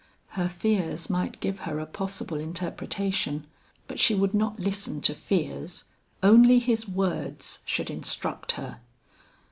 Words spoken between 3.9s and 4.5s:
she would